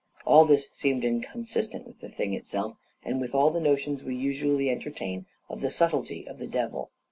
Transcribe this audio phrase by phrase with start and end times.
[0.25, 4.67] All this seemed inconsistent with the thing itself, and with all the notions we usually
[4.71, 6.89] entertain of the subtlety of the devil.